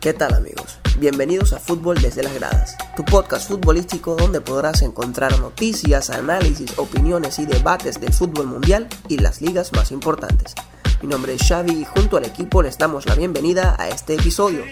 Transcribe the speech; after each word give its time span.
¿Qué 0.00 0.14
tal 0.14 0.32
amigos? 0.32 0.78
Bienvenidos 0.98 1.52
a 1.52 1.58
Fútbol 1.58 2.00
desde 2.00 2.22
las 2.22 2.32
gradas, 2.32 2.74
tu 2.96 3.04
podcast 3.04 3.46
futbolístico 3.46 4.16
donde 4.16 4.40
podrás 4.40 4.80
encontrar 4.80 5.38
noticias, 5.38 6.08
análisis, 6.08 6.78
opiniones 6.78 7.38
y 7.38 7.44
debates 7.44 8.00
del 8.00 8.14
fútbol 8.14 8.46
mundial 8.46 8.88
y 9.08 9.18
las 9.18 9.42
ligas 9.42 9.74
más 9.74 9.92
importantes. 9.92 10.54
Mi 11.02 11.08
nombre 11.08 11.34
es 11.34 11.46
Xavi 11.46 11.82
y 11.82 11.84
junto 11.84 12.16
al 12.16 12.24
equipo 12.24 12.62
les 12.62 12.78
damos 12.78 13.04
la 13.04 13.14
bienvenida 13.14 13.76
a 13.78 13.90
este 13.90 14.14
episodio. 14.14 14.64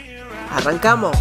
¡Arrancamos! 0.50 1.14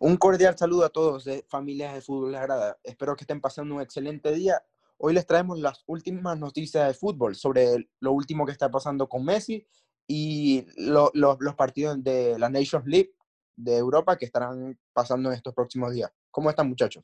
Un 0.00 0.16
cordial 0.16 0.58
saludo 0.58 0.84
a 0.84 0.88
todos 0.88 1.24
de 1.24 1.44
Familias 1.46 1.94
de 1.94 2.00
Fútbol 2.00 2.32
Grada. 2.32 2.80
Espero 2.82 3.14
que 3.14 3.22
estén 3.22 3.40
pasando 3.40 3.76
un 3.76 3.80
excelente 3.80 4.32
día 4.32 4.60
Hoy 5.04 5.14
les 5.14 5.26
traemos 5.26 5.58
las 5.58 5.82
últimas 5.86 6.38
noticias 6.38 6.86
de 6.86 6.94
fútbol 6.94 7.34
sobre 7.34 7.88
lo 7.98 8.12
último 8.12 8.46
que 8.46 8.52
está 8.52 8.70
pasando 8.70 9.08
con 9.08 9.24
Messi 9.24 9.66
y 10.06 10.64
los 10.76 11.10
partidos 11.56 12.00
de 12.04 12.38
la 12.38 12.48
Nations 12.48 12.86
League 12.86 13.12
de 13.56 13.78
Europa 13.78 14.16
que 14.16 14.26
estarán 14.26 14.78
pasando 14.92 15.28
en 15.28 15.34
estos 15.34 15.54
próximos 15.54 15.92
días. 15.92 16.08
¿Cómo 16.30 16.50
están 16.50 16.68
muchachos? 16.68 17.02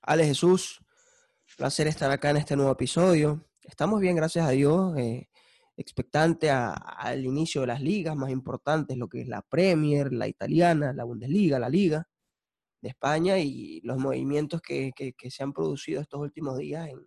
Ale 0.00 0.24
Jesús, 0.24 0.80
placer 1.58 1.86
estar 1.86 2.10
acá 2.10 2.30
en 2.30 2.38
este 2.38 2.56
nuevo 2.56 2.72
episodio. 2.72 3.44
Estamos 3.62 4.00
bien, 4.00 4.16
gracias 4.16 4.46
a 4.46 4.52
Dios, 4.52 4.96
eh, 4.96 5.28
expectante 5.76 6.50
al 6.50 7.26
inicio 7.26 7.60
de 7.60 7.66
las 7.66 7.82
ligas 7.82 8.16
más 8.16 8.30
importantes, 8.30 8.96
lo 8.96 9.06
que 9.06 9.20
es 9.20 9.28
la 9.28 9.42
Premier, 9.42 10.14
la 10.14 10.28
italiana, 10.28 10.94
la 10.94 11.04
Bundesliga, 11.04 11.58
la 11.58 11.68
Liga 11.68 12.08
de 12.82 12.88
España 12.90 13.38
y 13.38 13.80
los 13.82 13.96
movimientos 13.96 14.60
que, 14.60 14.92
se 15.30 15.42
han 15.42 15.52
producido 15.52 16.02
estos 16.02 16.20
últimos 16.20 16.58
días 16.58 16.88
en, 16.88 17.06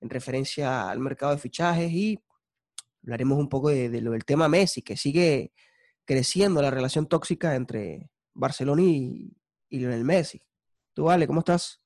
referencia 0.00 0.88
al 0.88 1.00
mercado 1.00 1.32
de 1.32 1.38
fichajes 1.38 1.90
y 1.90 2.18
hablaremos 3.02 3.36
un 3.36 3.48
poco 3.48 3.68
de, 3.68 4.00
lo 4.00 4.12
del 4.12 4.24
tema 4.24 4.48
Messi, 4.48 4.80
que 4.80 4.96
sigue 4.96 5.52
creciendo 6.04 6.62
la 6.62 6.70
relación 6.70 7.06
tóxica 7.06 7.56
entre 7.56 8.08
Barcelona 8.32 8.82
y, 8.82 9.36
y 9.68 9.78
Lionel 9.78 10.04
Messi. 10.04 10.40
Tú, 10.94 11.04
Vale, 11.04 11.26
¿cómo 11.26 11.40
estás? 11.40 11.82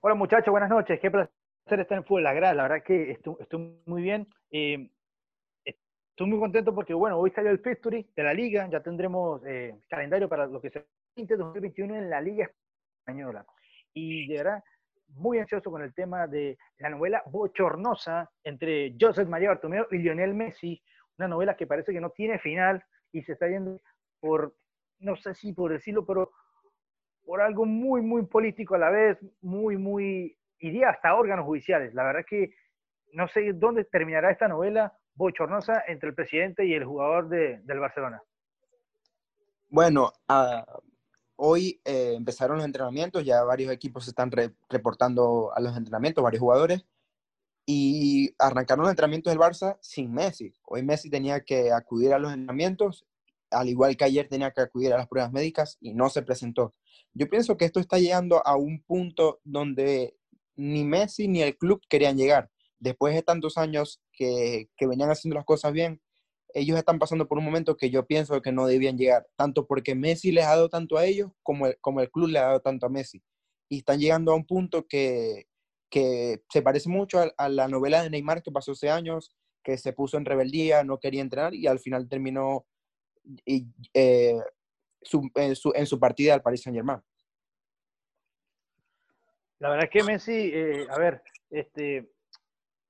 Hola 0.00 0.14
muchachos, 0.14 0.50
buenas 0.50 0.70
noches. 0.70 0.98
Qué 0.98 1.10
placer 1.10 1.30
estar 1.68 1.98
en 1.98 2.04
Fútbol 2.04 2.24
La. 2.24 2.54
La 2.54 2.62
verdad 2.62 2.82
que 2.84 3.10
estoy, 3.10 3.82
muy 3.84 4.02
bien. 4.02 4.26
Eh, 4.50 4.90
estoy 6.10 6.26
muy 6.26 6.38
contento 6.38 6.74
porque, 6.74 6.94
bueno, 6.94 7.18
hoy 7.18 7.30
salió 7.30 7.50
el 7.50 7.60
Fixture 7.60 8.06
de 8.14 8.22
la 8.22 8.34
Liga, 8.34 8.68
ya 8.70 8.80
tendremos 8.80 9.42
eh, 9.46 9.80
calendario 9.88 10.28
para 10.28 10.46
lo 10.46 10.60
que 10.60 10.70
se 10.70 10.86
2021 11.16 11.96
en 11.96 12.10
la 12.10 12.20
Liga 12.20 12.50
Española. 13.00 13.44
Y 13.92 14.28
verdad, 14.28 14.62
muy 15.08 15.38
ansioso 15.38 15.70
con 15.70 15.82
el 15.82 15.92
tema 15.94 16.26
de 16.26 16.58
la 16.78 16.90
novela 16.90 17.22
bochornosa 17.26 18.30
entre 18.44 18.94
Joseph 19.00 19.28
María 19.28 19.50
Bartomeu 19.50 19.86
y 19.90 19.98
Lionel 19.98 20.34
Messi, 20.34 20.82
una 21.18 21.28
novela 21.28 21.56
que 21.56 21.66
parece 21.66 21.92
que 21.92 22.00
no 22.00 22.10
tiene 22.10 22.38
final 22.38 22.82
y 23.12 23.22
se 23.22 23.32
está 23.32 23.48
yendo 23.48 23.80
por, 24.20 24.54
no 25.00 25.16
sé 25.16 25.34
si 25.34 25.52
por 25.52 25.72
decirlo, 25.72 26.06
pero 26.06 26.30
por 27.24 27.40
algo 27.40 27.64
muy, 27.64 28.00
muy 28.02 28.24
político 28.26 28.74
a 28.74 28.78
la 28.78 28.90
vez, 28.90 29.18
muy, 29.40 29.76
muy, 29.76 30.36
iría 30.58 30.90
hasta 30.90 31.14
órganos 31.14 31.44
judiciales. 31.44 31.94
La 31.94 32.04
verdad 32.04 32.24
que 32.28 32.54
no 33.12 33.28
sé 33.28 33.52
dónde 33.52 33.84
terminará 33.84 34.30
esta 34.30 34.48
novela, 34.48 34.92
bochornosa 35.14 35.82
entre 35.86 36.10
el 36.10 36.14
presidente 36.14 36.66
y 36.66 36.74
el 36.74 36.84
jugador 36.84 37.28
de, 37.28 37.60
del 37.64 37.80
Barcelona? 37.80 38.22
Bueno, 39.68 40.12
hoy 41.36 41.80
eh, 41.84 42.14
empezaron 42.16 42.56
los 42.56 42.66
entrenamientos, 42.66 43.24
ya 43.24 43.42
varios 43.44 43.72
equipos 43.72 44.08
están 44.08 44.30
reportando 44.68 45.52
a 45.54 45.60
los 45.60 45.76
entrenamientos, 45.76 46.24
varios 46.24 46.40
jugadores, 46.40 46.84
y 47.66 48.34
arrancaron 48.38 48.82
los 48.82 48.90
entrenamientos 48.90 49.32
del 49.32 49.38
Barça 49.38 49.78
sin 49.80 50.12
Messi. 50.12 50.52
Hoy 50.64 50.82
Messi 50.82 51.08
tenía 51.08 51.40
que 51.40 51.70
acudir 51.70 52.12
a 52.12 52.18
los 52.18 52.32
entrenamientos, 52.32 53.06
al 53.50 53.68
igual 53.68 53.96
que 53.96 54.04
ayer 54.04 54.28
tenía 54.28 54.50
que 54.50 54.60
acudir 54.60 54.92
a 54.92 54.98
las 54.98 55.06
pruebas 55.06 55.32
médicas 55.32 55.78
y 55.80 55.94
no 55.94 56.08
se 56.08 56.22
presentó. 56.22 56.74
Yo 57.14 57.28
pienso 57.28 57.56
que 57.56 57.64
esto 57.64 57.78
está 57.78 57.98
llegando 57.98 58.44
a 58.44 58.56
un 58.56 58.82
punto 58.82 59.40
donde 59.44 60.16
ni 60.56 60.84
Messi 60.84 61.28
ni 61.28 61.42
el 61.42 61.56
club 61.56 61.80
querían 61.88 62.16
llegar 62.16 62.50
después 62.80 63.14
de 63.14 63.22
tantos 63.22 63.56
años 63.58 64.00
que, 64.12 64.68
venían 64.80 65.10
haciendo 65.10 65.36
las 65.36 65.44
cosas 65.44 65.72
bien, 65.72 66.00
ellos 66.52 66.76
están 66.76 66.98
pasando 66.98 67.28
por 67.28 67.38
un 67.38 67.44
momento 67.44 67.76
que 67.76 67.90
yo 67.90 68.06
pienso 68.06 68.42
que 68.42 68.50
no 68.50 68.66
debían 68.66 68.98
llegar, 68.98 69.28
tanto 69.36 69.66
porque 69.66 69.94
Messi 69.94 70.32
les 70.32 70.44
ha 70.46 70.50
dado 70.50 70.68
tanto 70.68 70.98
a 70.98 71.04
ellos 71.04 71.30
como 71.44 71.68
el, 71.68 71.78
como 71.80 72.00
el 72.00 72.10
club 72.10 72.28
le 72.28 72.40
ha 72.40 72.46
dado 72.46 72.60
tanto 72.60 72.86
a 72.86 72.88
Messi. 72.88 73.22
Y 73.68 73.78
están 73.78 74.00
llegando 74.00 74.32
a 74.32 74.34
un 74.34 74.44
punto 74.44 74.86
que, 74.88 75.46
se 75.92 76.62
parece 76.62 76.88
mucho 76.88 77.20
a, 77.36 77.48
la 77.48 77.68
novela 77.68 78.02
de 78.02 78.10
Neymar 78.10 78.42
que 78.42 78.50
pasó 78.50 78.72
hace 78.72 78.90
años, 78.90 79.36
que 79.62 79.76
se 79.76 79.92
puso 79.92 80.16
en 80.16 80.24
rebeldía, 80.24 80.82
no 80.82 80.98
quería 80.98 81.20
entrenar 81.20 81.54
y 81.54 81.66
al 81.66 81.78
final 81.78 82.08
terminó 82.08 82.66
eh, 83.46 83.66
en, 85.34 85.86
su, 85.86 86.00
partida 86.00 86.34
al 86.34 86.42
Paris 86.42 86.62
Saint 86.62 86.76
Germain. 86.76 87.00
La 89.58 89.68
verdad 89.68 89.84
es 89.84 89.90
que 89.90 90.02
Messi, 90.02 90.50
eh, 90.54 90.86
a 90.88 90.98
ver, 90.98 91.22
este, 91.50 92.10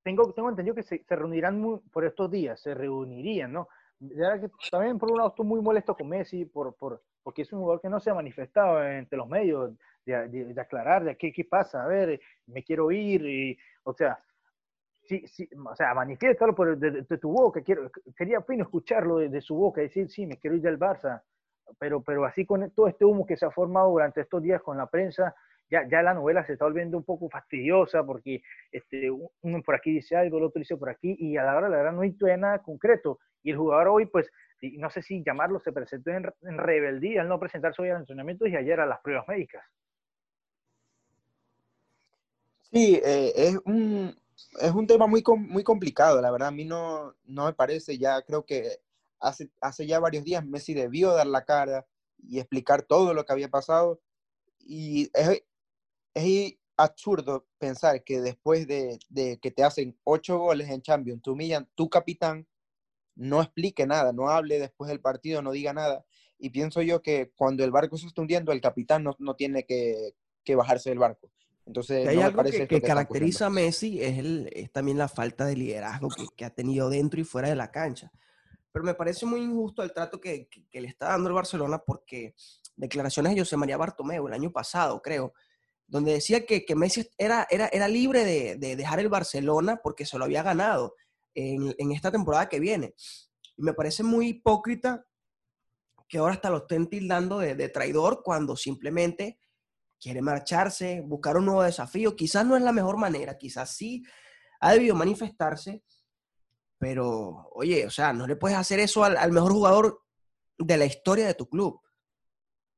tengo, 0.02 0.32
tengo 0.32 0.48
entendido 0.48 0.74
que 0.74 0.82
se, 0.82 1.04
reunirán 1.08 1.80
por 1.92 2.04
estos 2.04 2.30
días, 2.30 2.60
se 2.60 2.74
reunirían, 2.74 3.52
¿no? 3.52 3.68
que 4.00 4.50
también 4.70 4.98
por 4.98 5.10
un 5.10 5.18
lado 5.18 5.30
estoy 5.30 5.44
muy 5.44 5.60
molesto 5.60 5.94
con 5.94 6.08
Messi 6.08 6.46
por, 6.46 6.74
por, 6.74 7.02
porque 7.22 7.42
es 7.42 7.52
un 7.52 7.60
jugador 7.60 7.82
que 7.82 7.90
no 7.90 8.00
se 8.00 8.10
ha 8.10 8.14
manifestado 8.14 8.82
entre 8.82 9.18
los 9.18 9.28
medios 9.28 9.72
de, 10.06 10.28
de, 10.28 10.60
aclarar 10.60 11.04
de 11.04 11.16
qué, 11.16 11.32
qué 11.32 11.44
pasa, 11.44 11.84
a 11.84 11.86
ver, 11.86 12.18
me 12.46 12.64
quiero 12.64 12.90
ir, 12.90 13.26
y, 13.26 13.58
o 13.84 13.92
sea, 13.92 14.18
sí, 15.02 15.26
sí, 15.26 15.48
o 15.70 15.76
sea, 15.76 15.92
manifiéstalo 15.92 16.54
por, 16.54 16.78
de, 16.78 17.18
tu 17.18 17.30
boca, 17.30 17.60
quiero, 17.62 17.90
quería 18.16 18.40
fino 18.42 18.64
escucharlo 18.64 19.18
de, 19.18 19.40
su 19.40 19.54
boca, 19.54 19.82
decir, 19.82 20.08
sí, 20.08 20.26
me 20.26 20.38
quiero 20.38 20.56
ir 20.56 20.62
del 20.62 20.78
Barça, 20.78 21.22
pero, 21.78 22.02
pero 22.02 22.24
así 22.24 22.46
con 22.46 22.70
todo 22.70 22.88
este 22.88 23.04
humo 23.04 23.26
que 23.26 23.36
se 23.36 23.44
ha 23.44 23.50
formado 23.50 23.90
durante 23.90 24.22
estos 24.22 24.42
días 24.42 24.62
con 24.62 24.78
la 24.78 24.86
prensa, 24.86 25.34
ya, 25.70 26.02
la 26.02 26.14
novela 26.14 26.44
se 26.44 26.54
está 26.54 26.64
volviendo 26.64 26.96
un 26.96 27.04
poco 27.04 27.28
fastidiosa 27.28 28.04
porque 28.04 28.42
este, 28.72 29.10
uno 29.10 29.62
por 29.62 29.76
aquí 29.76 29.92
dice 29.92 30.16
algo, 30.16 30.38
el 30.38 30.44
otro 30.44 30.58
dice 30.58 30.76
por 30.76 30.90
aquí, 30.90 31.16
y 31.18 31.36
a 31.36 31.44
la 31.44 31.56
hora 31.56 31.68
la 31.68 31.76
verdad 31.76 31.92
no 31.92 32.02
hay 32.02 32.16
nada 32.38 32.60
concreto. 32.60 33.20
Y 33.42 33.50
el 33.50 33.56
jugador 33.56 33.88
hoy, 33.88 34.06
pues, 34.06 34.30
no 34.60 34.90
sé 34.90 35.02
si 35.02 35.22
llamarlo, 35.24 35.60
se 35.60 35.72
presentó 35.72 36.10
en, 36.10 36.24
rebeldía 36.42 37.22
al 37.22 37.28
no 37.28 37.38
presentarse 37.38 37.80
hoy 37.80 37.90
al 37.90 38.00
entrenamiento 38.00 38.46
y 38.46 38.56
ayer 38.56 38.80
a 38.80 38.86
las 38.86 39.00
pruebas 39.00 39.26
médicas. 39.28 39.64
Sí, 42.72 43.00
eh, 43.04 43.32
es, 43.34 43.58
un, 43.64 44.14
es 44.60 44.70
un 44.72 44.86
tema 44.86 45.06
muy, 45.06 45.22
muy 45.38 45.64
complicado, 45.64 46.20
la 46.20 46.30
verdad. 46.30 46.48
A 46.48 46.52
mí 46.52 46.64
no, 46.64 47.14
no 47.24 47.46
me 47.46 47.52
parece, 47.52 47.96
ya 47.96 48.20
creo 48.22 48.44
que 48.44 48.78
hace, 49.20 49.50
hace 49.60 49.86
ya 49.86 49.98
varios 49.98 50.24
días 50.24 50.44
Messi 50.44 50.74
debió 50.74 51.12
dar 51.12 51.26
la 51.26 51.44
cara 51.44 51.86
y 52.18 52.38
explicar 52.38 52.82
todo 52.82 53.14
lo 53.14 53.24
que 53.24 53.32
había 53.32 53.48
pasado. 53.48 54.00
Y 54.60 55.10
es, 55.14 55.42
es 56.14 56.54
absurdo 56.76 57.46
pensar 57.58 58.02
que 58.04 58.20
después 58.20 58.66
de, 58.66 58.98
que 59.40 59.50
te 59.50 59.62
hacen 59.62 59.98
ocho 60.04 60.38
goles 60.38 60.70
en 60.70 60.82
Champions, 60.82 61.22
tu 61.22 61.32
humillan, 61.32 61.68
tu 61.74 61.88
capitán 61.88 62.46
no 63.14 63.42
explique 63.42 63.86
nada, 63.86 64.12
no 64.12 64.28
hable 64.28 64.58
después 64.58 64.88
del 64.88 65.00
partido, 65.00 65.42
no 65.42 65.52
diga 65.52 65.72
nada. 65.72 66.04
Y 66.38 66.50
pienso 66.50 66.80
yo 66.80 67.02
que 67.02 67.32
cuando 67.36 67.64
el 67.64 67.70
barco 67.70 67.98
se 67.98 68.06
está 68.06 68.22
hundiendo, 68.22 68.52
el 68.52 68.62
capitán 68.62 69.04
no, 69.04 69.34
tiene 69.34 69.66
que, 69.66 70.14
bajarse 70.56 70.88
del 70.88 70.98
barco. 70.98 71.30
Entonces, 71.66 72.08
hay 72.08 72.20
algo 72.20 72.42
que, 72.42 72.80
caracteriza 72.80 73.46
a 73.46 73.50
Messi 73.50 74.02
es, 74.02 74.18
es, 74.50 74.72
también 74.72 74.98
la 74.98 75.06
falta 75.06 75.44
de 75.44 75.54
liderazgo 75.54 76.08
que, 76.36 76.44
ha 76.44 76.50
tenido 76.50 76.88
dentro 76.88 77.20
y 77.20 77.24
fuera 77.24 77.48
de 77.48 77.54
la 77.54 77.70
cancha. 77.70 78.10
Pero 78.72 78.84
me 78.84 78.94
parece 78.94 79.26
muy 79.26 79.42
injusto 79.42 79.82
el 79.82 79.92
trato 79.92 80.20
que, 80.20 80.48
le 80.72 80.88
está 80.88 81.08
dando 81.08 81.28
el 81.28 81.34
Barcelona 81.34 81.78
porque 81.78 82.34
declaraciones 82.76 83.34
de 83.34 83.40
José 83.40 83.56
María 83.56 83.76
Bartomeu 83.76 84.26
el 84.26 84.32
año 84.32 84.50
pasado, 84.50 85.00
creo, 85.02 85.34
donde 85.90 86.12
decía 86.12 86.46
que, 86.46 86.64
que 86.64 86.76
Messi 86.76 87.10
era, 87.18 87.46
era, 87.50 87.68
era 87.72 87.88
libre 87.88 88.24
de, 88.24 88.56
de, 88.56 88.76
dejar 88.76 89.00
el 89.00 89.08
Barcelona 89.08 89.80
porque 89.82 90.06
se 90.06 90.18
lo 90.18 90.24
había 90.24 90.44
ganado 90.44 90.94
en, 91.34 91.74
en, 91.78 91.90
esta 91.90 92.12
temporada 92.12 92.48
que 92.48 92.60
viene. 92.60 92.94
Y 93.56 93.62
me 93.62 93.74
parece 93.74 94.04
muy 94.04 94.28
hipócrita 94.28 95.04
que 96.08 96.18
ahora 96.18 96.34
hasta 96.34 96.48
lo 96.48 96.58
estén 96.58 96.88
tildando 96.88 97.40
de, 97.40 97.56
de, 97.56 97.68
traidor 97.68 98.22
cuando 98.22 98.56
simplemente 98.56 99.40
quiere 100.00 100.22
marcharse, 100.22 101.02
buscar 101.04 101.36
un 101.36 101.46
nuevo 101.46 101.64
desafío. 101.64 102.14
Quizás 102.14 102.46
no 102.46 102.56
es 102.56 102.62
la 102.62 102.72
mejor 102.72 102.96
manera, 102.96 103.36
quizás 103.36 103.74
sí 103.74 104.04
ha 104.60 104.72
debido 104.72 104.94
manifestarse, 104.94 105.82
pero 106.78 107.48
oye, 107.52 107.84
o 107.84 107.90
sea, 107.90 108.12
no 108.12 108.28
le 108.28 108.36
puedes 108.36 108.56
hacer 108.56 108.78
eso 108.78 109.02
al, 109.02 109.16
al 109.16 109.32
mejor 109.32 109.52
jugador 109.52 110.04
de 110.56 110.76
la 110.76 110.84
historia 110.84 111.26
de 111.26 111.34
tu 111.34 111.48
club. 111.48 111.80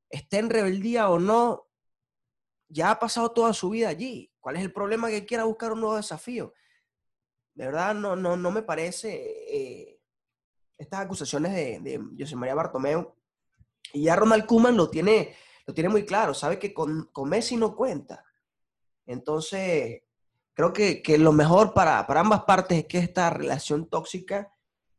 Esté 0.08 0.38
en 0.38 0.48
rebeldía 0.48 1.10
o 1.10 1.18
no, 1.18 1.66
ya 2.72 2.90
ha 2.90 2.98
pasado 2.98 3.30
toda 3.30 3.52
su 3.52 3.70
vida 3.70 3.88
allí. 3.88 4.32
¿Cuál 4.40 4.56
es 4.56 4.62
el 4.62 4.72
problema 4.72 5.10
que 5.10 5.26
quiera 5.26 5.44
buscar 5.44 5.72
un 5.72 5.80
nuevo 5.80 5.96
desafío? 5.96 6.54
De 7.54 7.66
verdad, 7.66 7.94
no, 7.94 8.16
no, 8.16 8.36
no 8.36 8.50
me 8.50 8.62
parece 8.62 9.12
eh, 9.48 10.00
estas 10.78 11.00
acusaciones 11.00 11.52
de, 11.54 11.80
de, 11.80 12.24
José 12.24 12.34
María 12.34 12.54
Bartomeu. 12.54 13.14
Y 13.92 14.04
ya 14.04 14.16
Ronald 14.16 14.46
Koeman 14.46 14.76
lo 14.76 14.88
tiene, 14.88 15.34
lo 15.66 15.74
tiene 15.74 15.90
muy 15.90 16.06
claro, 16.06 16.32
sabe 16.32 16.58
que 16.58 16.72
con, 16.72 17.10
Messi 17.26 17.56
no 17.56 17.76
cuenta. 17.76 18.24
Entonces, 19.04 20.02
creo 20.54 20.72
que, 20.72 21.02
que 21.02 21.18
lo 21.18 21.32
mejor 21.32 21.74
para, 21.74 22.06
para, 22.06 22.20
ambas 22.20 22.44
partes 22.44 22.78
es 22.78 22.86
que 22.86 22.98
esta 22.98 23.28
relación 23.28 23.86
tóxica 23.88 24.50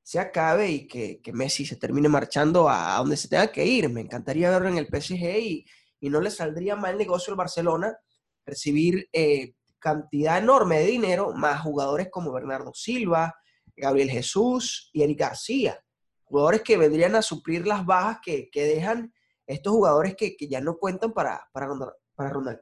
se 0.04 0.19
acabe 0.19 0.69
y 0.69 0.88
que, 0.88 1.22
que 1.22 1.34
Messi 1.34 1.66
se 1.66 1.78
termine 1.78 2.08
marchando 2.08 2.69
a, 2.69 2.98
donde 2.98 3.18
se 3.18 3.30
tenga 3.30 3.52
que 3.52 3.66
ir. 3.66 3.90
Me 3.90 4.02
encantaría 4.02 4.52
verlo 4.52 4.68
en 4.68 4.78
el 4.78 4.88
PSG 4.88 5.40
y, 5.40 5.66
y 6.04 6.10
no 6.10 6.20
le 6.20 6.30
saldría 6.32 6.76
mal 6.76 6.98
negocio 6.98 7.32
al 7.32 7.38
Barcelona 7.38 7.98
recibir 8.46 9.08
eh, 9.14 9.54
cantidad 9.80 10.38
enorme 10.38 10.80
de 10.80 10.88
dinero, 10.88 11.32
más 11.32 11.62
jugadores 11.62 12.10
como 12.12 12.34
Bernardo 12.34 12.74
Silva, 12.74 13.34
Gabriel 13.74 14.10
Jesús 14.10 14.90
y 14.92 15.02
Eric 15.02 15.22
García. 15.22 15.80
Jugadores 16.26 16.62
que 16.62 16.76
vendrían 16.76 17.16
a 17.16 17.22
suplir 17.22 17.66
las 17.66 17.86
bajas 17.86 18.20
que, 18.22 18.50
que 18.52 18.66
dejan 18.66 19.14
estos 19.48 19.72
jugadores 19.72 20.18
que, 20.18 20.36
que, 20.36 20.50
ya 20.50 20.60
no 20.60 20.78
cuentan 20.78 21.14
para, 21.14 21.48
para, 21.54 21.70
para 22.16 22.30
Ronald. 22.30 22.60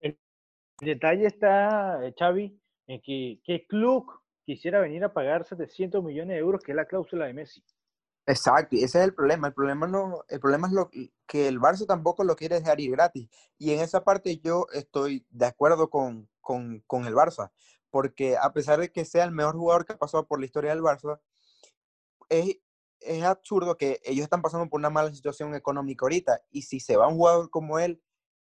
El 0.00 0.18
detalle 0.80 1.26
está, 1.26 2.06
eh, 2.06 2.14
Xavi, 2.18 2.58
en 2.86 3.02
que 3.02 3.38
qué 3.44 3.66
club 3.66 4.10
quisiera 4.46 4.80
venir 4.80 5.04
a 5.04 5.12
pagar 5.12 5.44
700 5.44 6.02
millones 6.02 6.36
de 6.36 6.40
euros, 6.40 6.62
que 6.62 6.72
es 6.72 6.76
la 6.76 6.86
cláusula 6.86 7.26
de 7.26 7.34
Messi. 7.34 7.62
Exacto, 8.26 8.76
y 8.76 8.84
ese 8.84 8.98
es 8.98 9.04
el 9.04 9.14
problema. 9.14 9.48
El 9.48 9.54
problema, 9.54 9.86
no, 9.86 10.22
el 10.28 10.38
problema 10.40 10.68
es 10.68 10.72
lo, 10.72 10.90
que 11.26 11.48
el 11.48 11.58
Barça 11.60 11.86
tampoco 11.86 12.22
lo 12.24 12.36
quiere 12.36 12.60
dejar 12.60 12.80
ir 12.80 12.92
gratis. 12.92 13.28
Y 13.58 13.72
en 13.72 13.80
esa 13.80 14.04
parte 14.04 14.38
yo 14.38 14.66
estoy 14.72 15.26
de 15.30 15.46
acuerdo 15.46 15.90
con, 15.90 16.28
con, 16.40 16.80
con 16.86 17.06
el 17.06 17.14
Barça, 17.14 17.50
porque 17.90 18.36
a 18.36 18.52
pesar 18.52 18.78
de 18.80 18.92
que 18.92 19.04
sea 19.04 19.24
el 19.24 19.32
mejor 19.32 19.56
jugador 19.56 19.84
que 19.84 19.94
ha 19.94 19.98
pasado 19.98 20.26
por 20.26 20.38
la 20.38 20.46
historia 20.46 20.70
del 20.70 20.82
Barça, 20.82 21.20
es, 22.28 22.58
es 23.00 23.24
absurdo 23.24 23.76
que 23.76 24.00
ellos 24.04 24.24
están 24.24 24.42
pasando 24.42 24.68
por 24.68 24.78
una 24.78 24.90
mala 24.90 25.12
situación 25.12 25.54
económica 25.54 26.04
ahorita. 26.04 26.40
Y 26.50 26.62
si 26.62 26.80
se 26.80 26.96
va 26.96 27.08
un 27.08 27.16
jugador 27.16 27.50
como 27.50 27.78
él, 27.80 28.00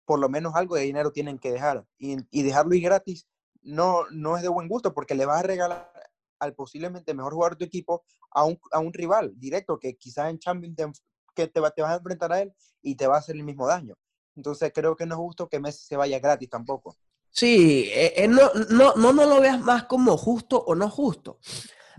por 0.06 0.20
lo 0.20 0.30
menos 0.30 0.56
algo 0.56 0.76
de 0.76 0.84
dinero 0.84 1.12
tienen 1.12 1.38
que 1.38 1.52
dejar. 1.52 1.86
Y, 1.98 2.18
y 2.32 2.44
dejarlo 2.44 2.76
ir 2.76 2.84
gratis 2.84 3.28
no, 3.66 4.06
no 4.12 4.38
es 4.38 4.44
de 4.44 4.50
buen 4.50 4.68
gusto 4.68 4.94
porque 4.94 5.16
le 5.16 5.26
vas 5.26 5.40
a 5.40 5.48
regalar 5.48 5.92
al 6.40 6.54
posiblemente 6.54 7.14
mejor 7.14 7.34
jugador 7.34 7.54
de 7.54 7.66
tu 7.66 7.66
equipo 7.66 8.04
a 8.32 8.46
un, 8.46 8.60
a 8.72 8.80
un 8.80 8.94
rival 8.94 9.34
directo 9.38 9.80
que 9.80 9.96
quizás 9.96 10.30
en 10.30 10.40
Champions 10.40 11.02
que 11.36 11.48
te, 11.48 11.62
te 11.62 11.82
vas 11.82 11.92
a 11.92 11.96
enfrentar 11.96 12.34
a 12.34 12.42
él 12.42 12.54
y 12.82 12.96
te 12.96 13.08
va 13.08 13.16
a 13.16 13.20
hacer 13.20 13.36
el 13.36 13.44
mismo 13.44 13.68
daño. 13.68 13.96
Entonces 14.36 14.72
creo 14.74 14.96
que 14.96 15.06
no 15.06 15.16
es 15.16 15.20
justo 15.20 15.48
que 15.48 15.60
Messi 15.60 15.86
se 15.86 15.98
vaya 15.98 16.20
gratis 16.20 16.50
tampoco. 16.50 16.98
Sí, 17.30 17.90
eh, 17.94 18.14
eh, 18.16 18.28
no, 18.28 18.52
no, 18.70 18.94
no, 18.96 19.12
no 19.12 19.26
lo 19.26 19.42
veas 19.42 19.60
más 19.60 19.86
como 19.86 20.18
justo 20.18 20.58
o 20.58 20.76
no 20.76 20.90
justo. 20.90 21.40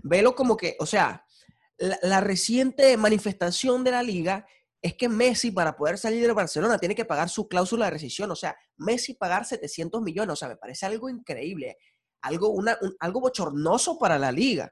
Velo 0.03 0.35
como 0.35 0.57
que, 0.57 0.75
o 0.79 0.85
sea, 0.85 1.25
la, 1.77 1.99
la, 2.01 2.21
reciente 2.21 2.97
manifestación 2.97 3.83
de 3.83 3.91
la 3.91 4.01
liga 4.01 4.47
es 4.81 4.95
que 4.95 5.09
Messi 5.09 5.51
para 5.51 5.75
poder 5.75 5.97
salir 5.97 6.25
de 6.25 6.33
Barcelona 6.33 6.77
tiene 6.77 6.95
que 6.95 7.05
pagar 7.05 7.29
su 7.29 7.47
cláusula 7.47 7.85
de 7.85 7.91
rescisión. 7.91 8.31
O 8.31 8.35
sea, 8.35 8.57
Messi 8.77 9.13
pagar 9.13 9.45
700 9.45 10.01
millones, 10.01 10.33
o 10.33 10.35
sea, 10.35 10.47
me 10.47 10.57
parece 10.57 10.85
algo 10.85 11.09
increíble, 11.09 11.77
algo, 12.21 12.49
una, 12.49 12.77
un, 12.81 12.95
algo 12.99 13.21
bochornoso 13.21 13.97
para 13.97 14.17
la 14.17 14.31
liga. 14.31 14.71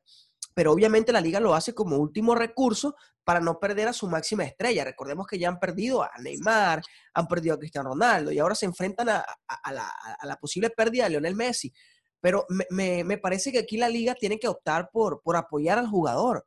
Pero 0.53 0.71
obviamente 0.71 1.11
la 1.11 1.21
liga 1.21 1.39
lo 1.39 1.53
hace 1.53 1.73
como 1.73 1.97
último 1.97 2.35
recurso 2.35 2.95
para 3.23 3.39
no 3.39 3.59
perder 3.59 3.87
a 3.87 3.93
su 3.93 4.07
máxima 4.07 4.43
estrella. 4.43 4.83
Recordemos 4.83 5.27
que 5.27 5.39
ya 5.39 5.49
han 5.49 5.59
perdido 5.59 6.03
a 6.03 6.11
Neymar, 6.21 6.81
han 7.13 7.27
perdido 7.27 7.55
a 7.55 7.59
Cristiano 7.59 7.89
Ronaldo 7.89 8.31
y 8.31 8.39
ahora 8.39 8.55
se 8.55 8.65
enfrentan 8.65 9.09
a, 9.09 9.25
la, 9.71 10.37
posible 10.39 10.69
pérdida 10.69 11.05
de 11.05 11.11
Lionel 11.11 11.35
Messi. 11.35 11.73
Pero 12.21 12.45
me, 12.49 13.03
me, 13.03 13.17
parece 13.17 13.51
que 13.51 13.59
aquí 13.59 13.77
la 13.77 13.89
liga 13.89 14.15
tiene 14.15 14.39
que 14.39 14.47
optar 14.47 14.89
por, 14.91 15.21
por 15.21 15.35
apoyar 15.35 15.77
al 15.77 15.87
jugador 15.87 16.45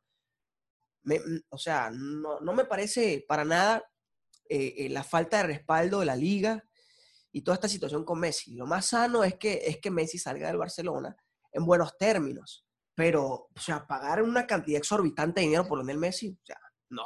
me, 1.03 1.19
o 1.49 1.57
sea, 1.57 1.89
no, 1.91 2.39
no, 2.39 2.53
me 2.53 2.65
parece 2.65 3.25
para 3.27 3.45
nada 3.45 3.83
eh, 4.47 4.75
eh, 4.77 4.89
la 4.89 5.03
falta 5.03 5.37
de 5.37 5.43
respaldo 5.43 5.99
de 5.99 6.05
la 6.05 6.15
liga 6.15 6.63
y 7.31 7.41
toda 7.41 7.55
esta 7.55 7.67
situación 7.67 8.03
con 8.03 8.19
Messi. 8.19 8.55
Lo 8.55 8.65
más 8.65 8.87
sano 8.87 9.23
es 9.23 9.35
que, 9.35 9.61
es 9.65 9.77
que 9.77 9.91
Messi 9.91 10.17
salga 10.17 10.47
del 10.47 10.57
Barcelona 10.57 11.15
en 11.51 11.65
buenos 11.65 11.97
términos, 11.97 12.65
pero, 12.95 13.25
o 13.55 13.59
sea, 13.59 13.85
pagar 13.87 14.21
una 14.21 14.45
cantidad 14.45 14.77
exorbitante 14.77 15.41
de 15.41 15.47
dinero 15.47 15.67
por 15.67 15.79
Lionel 15.79 15.97
Messi, 15.97 16.29
o 16.29 16.45
sea, 16.45 16.59
no 16.89 17.03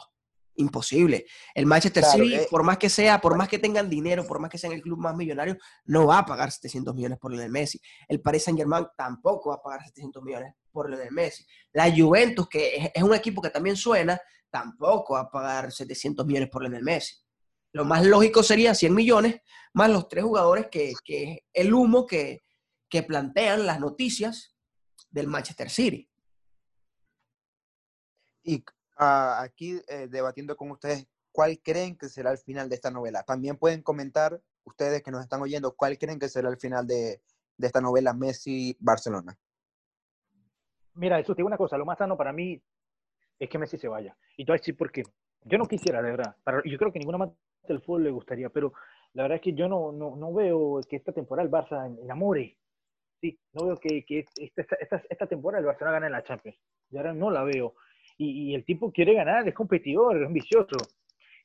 imposible. 0.55 1.25
El 1.53 1.65
Manchester 1.65 2.03
claro, 2.03 2.23
City, 2.23 2.35
eh, 2.35 2.47
por 2.49 2.63
más 2.63 2.77
que 2.77 2.89
sea, 2.89 3.19
por 3.19 3.35
más 3.35 3.47
que 3.47 3.59
tengan 3.59 3.89
dinero, 3.89 4.25
por 4.25 4.39
más 4.39 4.49
que 4.49 4.57
sean 4.57 4.73
el 4.73 4.81
club 4.81 4.99
más 4.99 5.15
millonario, 5.15 5.57
no 5.85 6.07
va 6.07 6.19
a 6.19 6.25
pagar 6.25 6.51
700 6.51 6.93
millones 6.93 7.17
por 7.19 7.31
Lionel 7.31 7.51
Messi. 7.51 7.79
El 8.07 8.21
Paris 8.21 8.43
Saint 8.43 8.59
Germain 8.59 8.85
tampoco 8.97 9.49
va 9.49 9.55
a 9.55 9.61
pagar 9.61 9.83
700 9.85 10.23
millones 10.23 10.53
por 10.71 10.89
Lionel 10.89 11.11
Messi. 11.11 11.45
La 11.71 11.91
Juventus, 11.95 12.47
que 12.47 12.91
es 12.93 13.03
un 13.03 13.13
equipo 13.13 13.41
que 13.41 13.49
también 13.49 13.75
suena, 13.75 14.19
tampoco 14.49 15.13
va 15.13 15.21
a 15.21 15.31
pagar 15.31 15.71
700 15.71 16.25
millones 16.25 16.49
por 16.49 16.61
Lionel 16.61 16.83
Messi. 16.83 17.15
Lo 17.73 17.85
más 17.85 18.05
lógico 18.05 18.43
sería 18.43 18.75
100 18.75 18.93
millones, 18.93 19.41
más 19.73 19.89
los 19.89 20.07
tres 20.07 20.23
jugadores 20.23 20.67
que, 20.67 20.93
que 21.03 21.43
el 21.51 21.73
humo 21.73 22.05
que, 22.05 22.43
que 22.87 23.01
plantean 23.01 23.65
las 23.65 23.79
noticias 23.79 24.55
del 25.09 25.27
Manchester 25.27 25.69
City. 25.69 26.07
Y 28.43 28.57
uh, 28.99 29.39
aquí 29.39 29.81
eh, 29.87 30.07
debatiendo 30.07 30.55
con 30.55 30.69
ustedes 30.69 31.07
cuál 31.31 31.59
creen 31.63 31.97
que 31.97 32.09
será 32.09 32.31
el 32.31 32.37
final 32.37 32.69
de 32.69 32.75
esta 32.75 32.91
novela. 32.91 33.23
También 33.23 33.57
pueden 33.57 33.81
comentar 33.81 34.39
ustedes 34.63 35.01
que 35.01 35.09
nos 35.11 35.23
están 35.23 35.41
oyendo 35.41 35.75
cuál 35.75 35.97
creen 35.97 36.19
que 36.19 36.29
será 36.29 36.49
el 36.49 36.57
final 36.57 36.85
de, 36.85 37.23
de 37.57 37.67
esta 37.67 37.81
novela 37.81 38.13
Messi-Barcelona. 38.13 39.35
Mira, 40.93 41.19
eso 41.19 41.33
te 41.33 41.39
digo 41.39 41.47
una 41.47 41.57
cosa, 41.57 41.77
lo 41.77 41.85
más 41.85 41.97
sano 41.97 42.15
para 42.15 42.31
mí 42.31 42.61
es 43.39 43.49
que 43.49 43.57
Messi 43.57 43.79
se 43.79 43.87
vaya. 43.87 44.15
Y 44.37 44.45
tú 44.45 44.51
vas 44.51 44.59
a 44.59 44.61
decir 44.61 44.77
por 44.77 44.91
qué. 44.91 45.01
Yo 45.41 45.57
no 45.57 45.67
quisiera, 45.67 46.01
de 46.03 46.11
verdad. 46.11 46.37
Para, 46.43 46.61
yo 46.63 46.77
creo 46.77 46.93
que 46.93 46.99
ninguna 46.99 47.17
más 47.17 47.29
del 47.67 47.81
fútbol 47.81 48.03
le 48.03 48.11
gustaría, 48.11 48.49
pero 48.49 48.73
la 49.13 49.23
verdad 49.23 49.37
es 49.37 49.41
que 49.41 49.53
yo 49.53 49.67
no, 49.67 49.91
no, 49.91 50.15
no 50.15 50.33
veo 50.33 50.81
que 50.89 50.95
esta 50.95 51.11
temporada 51.11 51.45
el 51.45 51.51
Barça 51.51 51.99
enamore. 52.01 52.57
Sí, 53.21 53.39
no 53.53 53.67
veo 53.67 53.77
que, 53.77 54.03
que 54.03 54.25
esta, 54.35 54.63
esta, 54.79 55.01
esta 55.09 55.27
temporada 55.27 55.59
el 55.59 55.65
Barcelona 55.65 55.99
gane 55.99 56.09
la 56.09 56.23
Champions. 56.23 56.57
Y 56.89 56.97
ahora 56.97 57.13
no 57.13 57.29
la 57.29 57.43
veo 57.43 57.75
y, 58.17 58.51
y, 58.51 58.55
el 58.55 58.63
tipo 58.65 58.91
quiere 58.91 59.13
ganar, 59.13 59.47
es 59.47 59.53
competidor, 59.53 60.17
es 60.17 60.27
ambicioso. 60.27 60.77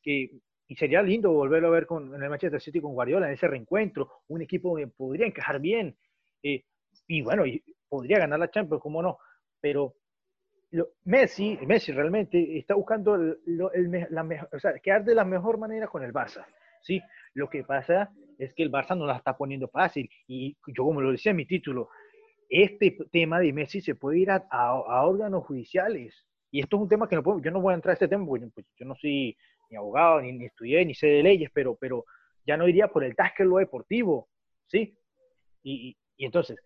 Que, 0.02 0.30
y 0.66 0.76
sería 0.76 1.02
lindo 1.02 1.32
volverlo 1.32 1.68
a 1.68 1.72
ver 1.72 1.86
con, 1.86 2.14
en 2.14 2.22
el 2.22 2.28
Manchester 2.28 2.60
City 2.60 2.80
con 2.80 2.94
Guardiola 2.94 3.26
en 3.26 3.34
ese 3.34 3.48
reencuentro, 3.48 4.22
un 4.28 4.42
equipo 4.42 4.76
que 4.76 4.86
podría 4.86 5.26
encajar 5.26 5.60
bien. 5.60 5.96
Eh, 6.42 6.64
y 7.06 7.22
bueno, 7.22 7.46
y 7.46 7.62
podría 7.88 8.18
ganar 8.18 8.38
la 8.38 8.50
Champions, 8.50 8.82
cómo 8.82 9.02
no. 9.02 9.18
Pero 9.60 9.94
lo, 10.70 10.90
Messi, 11.04 11.58
Messi 11.66 11.92
realmente 11.92 12.58
está 12.58 12.74
buscando 12.74 13.14
el, 13.14 13.38
el, 13.74 13.88
mejor, 13.88 14.48
o 14.52 14.60
sea, 14.60 14.78
quedar 14.78 15.04
de 15.04 15.14
la 15.14 15.24
mejor 15.24 15.58
manera 15.58 15.86
con 15.88 16.02
el 16.02 16.12
Barça. 16.12 16.44
¿sí? 16.82 17.00
Lo 17.34 17.48
que 17.48 17.64
pasa 17.64 18.10
es 18.38 18.52
que 18.54 18.62
el 18.62 18.70
Barça 18.70 18.96
no 18.96 19.06
la 19.06 19.16
está 19.16 19.36
poniendo 19.36 19.68
fácil. 19.68 20.08
Y 20.26 20.56
yo, 20.66 20.84
como 20.84 21.00
lo 21.00 21.12
decía 21.12 21.30
en 21.30 21.36
mi 21.36 21.46
título, 21.46 21.88
este 22.48 22.96
tema 23.10 23.40
de 23.40 23.52
Messi 23.52 23.80
se 23.80 23.94
puede 23.94 24.18
ir 24.18 24.30
a, 24.30 24.46
a, 24.50 25.06
órganos 25.06 25.44
judiciales. 25.44 26.26
Y 26.50 26.60
esto 26.60 26.76
es 26.76 26.82
un 26.82 26.88
tema 26.88 27.08
que 27.08 27.16
no 27.16 27.22
puedo, 27.22 27.40
yo 27.40 27.50
no 27.50 27.60
voy 27.60 27.72
a 27.72 27.76
entrar 27.76 27.92
a 27.92 27.94
este 27.94 28.08
tema 28.08 28.26
porque 28.26 28.46
pues, 28.54 28.66
yo 28.78 28.86
no 28.86 28.94
soy 28.94 29.36
ni 29.70 29.76
abogado, 29.76 30.20
ni, 30.20 30.32
ni, 30.32 30.46
estudié, 30.46 30.84
ni 30.84 30.94
sé 30.94 31.06
de 31.06 31.22
leyes, 31.22 31.50
pero, 31.52 31.76
pero 31.76 32.04
ya 32.46 32.56
no 32.56 32.66
iría 32.66 32.88
por 32.88 33.04
el 33.04 33.14
task 33.14 33.40
lo 33.40 33.58
deportivo, 33.58 34.28
¿sí? 34.66 34.96
Y, 35.62 35.90
y, 35.90 35.96
y, 36.16 36.24
entonces, 36.24 36.56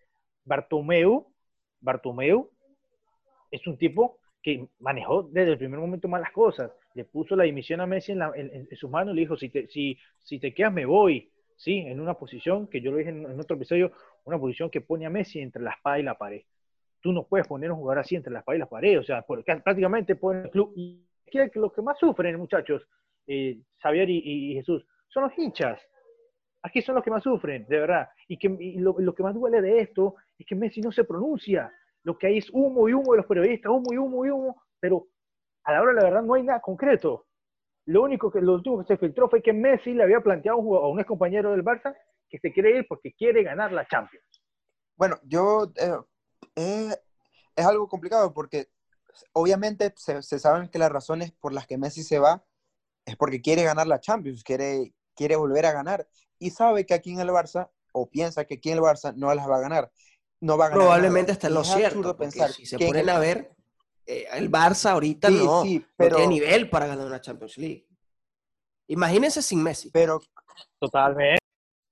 Bartomeu, 0.45 1.33
Bartomeu 1.81 2.52
es 3.53 3.65
un 3.67 3.77
tipo 3.77 4.19
que 4.41 4.67
manejó 4.79 5.23
desde 5.23 5.53
el 5.53 5.57
primer 5.57 5.79
momento 5.79 6.07
malas 6.07 6.31
cosas, 6.31 6.71
le 6.95 7.05
puso 7.05 7.35
la 7.35 7.45
dimisión 7.45 7.79
a 7.79 7.85
Messi 7.85 8.11
en, 8.11 8.19
la, 8.19 8.31
en, 8.35 8.67
sus 8.75 8.89
manos, 8.89 9.15
le 9.15 9.21
dijo, 9.21 9.37
si 9.37 9.49
te, 9.49 9.67
si, 9.67 9.97
si 10.19 10.39
te 10.39 10.53
quedas 10.53 10.73
me 10.73 10.85
voy, 10.85 11.31
¿sí? 11.55 11.79
En 11.79 12.01
una 12.01 12.15
posición 12.15 12.67
que 12.67 12.81
yo 12.81 12.91
lo 12.91 12.97
dije 12.97 13.09
en, 13.09 13.25
en 13.25 13.39
otro 13.39 13.55
episodio, 13.55 13.93
una 14.25 14.37
posición 14.37 14.69
que 14.69 14.81
pone 14.81 15.05
a 15.05 15.09
Messi 15.09 15.39
entre 15.39 15.61
la 15.61 15.71
espada 15.71 15.99
y 15.99 16.03
la 16.03 16.17
pared 16.17 16.41
tú 17.03 17.11
no 17.11 17.27
puedes 17.27 17.45
poner 17.45 17.69
un 17.69 17.77
jugador 17.77 17.99
así 17.99 18.15
entre 18.15 18.31
las 18.31 18.43
paredes 18.43 18.59
y 18.59 18.61
las 18.61 18.69
paredes, 18.69 18.99
o 18.99 19.03
sea, 19.03 19.21
porque 19.23 19.57
prácticamente 19.57 20.15
pone 20.15 20.43
el 20.43 20.49
club. 20.49 20.71
Y 20.75 21.05
que 21.29 21.51
los 21.55 21.73
que 21.73 21.81
más 21.81 21.99
sufren, 21.99 22.37
muchachos, 22.37 22.87
eh, 23.27 23.59
Xavier 23.81 24.09
y, 24.09 24.21
y, 24.23 24.53
Jesús, 24.55 24.85
son 25.09 25.23
los 25.23 25.37
hinchas. 25.37 25.81
Aquí 26.61 26.81
son 26.81 26.95
los 26.95 27.03
que 27.03 27.11
más 27.11 27.21
sufren, 27.21 27.65
de 27.67 27.79
verdad. 27.79 28.07
Y, 28.29 28.37
que, 28.37 28.55
y 28.57 28.79
lo, 28.79 28.95
lo, 28.97 29.13
que 29.13 29.21
más 29.21 29.35
duele 29.35 29.61
de 29.61 29.79
esto 29.79 30.15
es 30.39 30.45
que 30.45 30.55
Messi 30.55 30.79
no 30.79 30.93
se 30.93 31.03
pronuncia. 31.03 31.69
Lo 32.03 32.17
que 32.17 32.27
hay 32.27 32.37
es 32.37 32.49
humo 32.51 32.87
y 32.87 32.93
humo 32.93 33.13
de 33.13 33.17
los 33.17 33.25
periodistas, 33.25 33.71
humo 33.71 33.93
y 33.93 33.97
humo 33.97 34.25
y 34.25 34.29
humo, 34.29 34.61
pero 34.79 35.07
a 35.63 35.73
la 35.73 35.81
hora 35.81 35.93
de 35.93 35.99
la 35.99 36.03
verdad 36.03 36.21
no 36.23 36.33
hay 36.33 36.43
nada 36.43 36.59
concreto. 36.59 37.27
Lo 37.85 38.03
único 38.03 38.31
que, 38.31 38.41
lo 38.41 38.53
último 38.53 38.79
que 38.79 38.87
se 38.87 38.97
filtró 38.97 39.29
fue 39.29 39.41
que 39.41 39.53
Messi 39.53 39.93
le 39.93 40.03
había 40.03 40.21
planteado 40.21 40.57
a 40.77 40.89
un, 40.89 40.99
ex 40.99 41.07
compañero 41.07 41.51
del 41.51 41.63
Barça 41.63 41.95
que 42.29 42.39
se 42.39 42.51
quiere 42.51 42.77
ir 42.77 42.87
porque 42.87 43.13
quiere 43.13 43.43
ganar 43.43 43.71
la 43.71 43.85
Champions. 43.87 44.25
Bueno, 44.95 45.17
yo 45.23 45.71
eh, 45.75 45.97
es, 46.55 47.01
es 47.55 47.65
algo 47.65 47.87
complicado 47.87 48.33
porque 48.33 48.67
obviamente 49.33 49.93
se, 49.97 50.21
se, 50.21 50.39
saben 50.39 50.69
que 50.69 50.79
las 50.79 50.91
razones 50.91 51.31
por 51.31 51.53
las 51.53 51.67
que 51.67 51.77
Messi 51.77 52.03
se 52.03 52.19
va 52.19 52.43
es 53.05 53.15
porque 53.17 53.41
quiere 53.41 53.63
ganar 53.63 53.87
la 53.87 53.99
Champions, 53.99 54.43
quiere, 54.43 54.93
quiere 55.15 55.35
volver 55.35 55.65
a 55.65 55.73
ganar 55.73 56.07
y 56.39 56.51
sabe 56.51 56.85
que 56.85 56.93
aquí 56.93 57.13
en 57.13 57.19
el 57.19 57.29
Barça, 57.29 57.69
o 57.91 58.09
piensa 58.09 58.45
que 58.45 58.55
aquí 58.55 58.69
en 58.69 58.77
el 58.77 58.83
Barça 58.83 59.13
no 59.15 59.33
las 59.33 59.49
va 59.49 59.57
a 59.57 59.61
ganar. 59.61 59.91
No 60.43 60.57
va 60.57 60.65
a 60.65 60.69
ganar 60.69 60.83
Probablemente 60.83 61.31
está 61.31 61.47
en 61.47 61.53
lo 61.53 61.63
cierto, 61.63 62.17
pensar 62.17 62.51
si 62.51 62.65
se 62.65 62.77
ponen 62.77 63.09
a 63.09 63.17
ver, 63.19 63.55
eh, 64.05 64.27
el 64.33 64.51
Barça 64.51 64.91
ahorita 64.91 65.29
sí, 65.29 65.41
no, 65.43 65.63
sí, 65.63 65.85
pero, 65.95 66.11
no 66.11 66.17
tiene 66.17 66.33
nivel 66.33 66.69
para 66.69 66.87
ganar 66.87 67.07
una 67.07 67.21
Champions 67.21 67.57
League. 67.57 67.87
Imagínense 68.87 69.41
sin 69.41 69.63
Messi. 69.63 69.89
Pero, 69.91 70.21
Totalmente. 70.79 71.39